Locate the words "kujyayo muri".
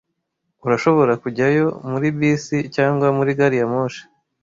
1.23-2.07